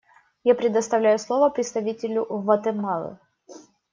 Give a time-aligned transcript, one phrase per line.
[0.43, 3.19] Я предоставляю слово представителю Гватемалы.